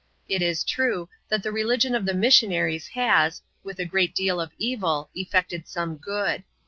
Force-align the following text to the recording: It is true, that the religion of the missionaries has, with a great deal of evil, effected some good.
It 0.27 0.41
is 0.41 0.63
true, 0.63 1.09
that 1.29 1.43
the 1.43 1.51
religion 1.51 1.93
of 1.93 2.07
the 2.07 2.15
missionaries 2.15 2.87
has, 2.87 3.43
with 3.63 3.77
a 3.77 3.85
great 3.85 4.15
deal 4.15 4.41
of 4.41 4.51
evil, 4.57 5.11
effected 5.13 5.67
some 5.67 5.97
good. 5.97 6.43